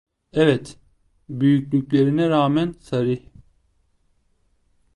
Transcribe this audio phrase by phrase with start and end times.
[0.33, 0.79] Evet,
[1.29, 3.23] büyüklüklerine rağmen sarih…